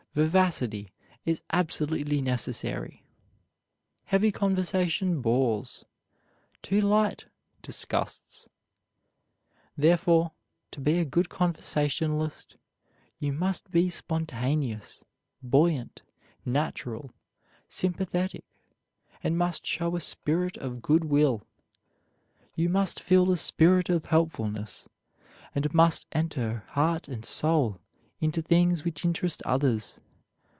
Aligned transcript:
Vivacity 0.13 0.91
is 1.23 1.41
absolutely 1.53 2.21
necessary. 2.21 3.05
Heavy 4.03 4.29
conversation 4.29 5.21
bores; 5.21 5.85
too 6.61 6.81
light, 6.81 7.27
disgusts. 7.61 8.49
Therefore, 9.77 10.33
to 10.71 10.81
be 10.81 10.97
a 10.97 11.05
good 11.05 11.29
conversationalist 11.29 12.57
you 13.19 13.31
must 13.31 13.71
be 13.71 13.87
spontaneous, 13.87 15.05
buoyant, 15.41 16.01
natural, 16.43 17.11
sympathetic, 17.69 18.43
and 19.23 19.37
must 19.37 19.65
show 19.65 19.95
a 19.95 20.01
spirit 20.01 20.57
of 20.57 20.81
good 20.81 21.05
will. 21.05 21.41
You 22.53 22.67
must 22.67 22.99
feel 22.99 23.31
a 23.31 23.37
spirit 23.37 23.89
of 23.89 24.03
helpfulness, 24.07 24.89
and 25.55 25.73
must 25.73 26.05
enter 26.11 26.65
heart 26.71 27.07
and 27.07 27.23
soul 27.23 27.79
into 28.19 28.39
things 28.39 28.83
which 28.83 29.03
interest 29.03 29.41
others. 29.47 29.99